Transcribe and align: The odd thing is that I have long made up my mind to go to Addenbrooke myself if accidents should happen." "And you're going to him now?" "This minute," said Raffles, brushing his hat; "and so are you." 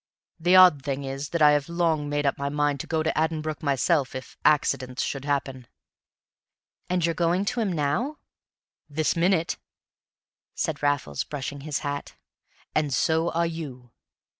The 0.39 0.55
odd 0.55 0.81
thing 0.83 1.03
is 1.03 1.29
that 1.29 1.43
I 1.43 1.51
have 1.51 1.69
long 1.69 2.09
made 2.09 2.25
up 2.25 2.35
my 2.35 2.49
mind 2.49 2.79
to 2.79 2.87
go 2.87 3.03
to 3.03 3.15
Addenbrooke 3.15 3.61
myself 3.61 4.15
if 4.15 4.35
accidents 4.43 5.03
should 5.03 5.25
happen." 5.25 5.67
"And 6.89 7.05
you're 7.05 7.13
going 7.13 7.45
to 7.45 7.59
him 7.59 7.71
now?" 7.71 8.17
"This 8.89 9.15
minute," 9.15 9.57
said 10.55 10.81
Raffles, 10.81 11.23
brushing 11.23 11.61
his 11.61 11.77
hat; 11.85 12.15
"and 12.73 12.91
so 12.91 13.29
are 13.33 13.45
you." 13.45 13.91